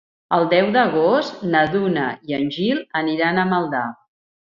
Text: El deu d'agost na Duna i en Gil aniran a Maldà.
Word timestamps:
El 0.37 0.45
deu 0.53 0.69
d'agost 0.77 1.45
na 1.53 1.63
Duna 1.75 2.09
i 2.33 2.39
en 2.41 2.51
Gil 2.59 2.83
aniran 3.05 3.47
a 3.47 3.49
Maldà. 3.55 3.89